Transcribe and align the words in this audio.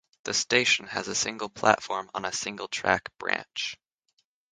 The 0.23 0.33
station 0.33 0.87
has 0.87 1.07
a 1.07 1.13
single 1.13 1.47
platform 1.47 2.09
on 2.15 2.25
a 2.25 2.33
single 2.33 2.67
track 2.67 3.15
branch. 3.19 3.77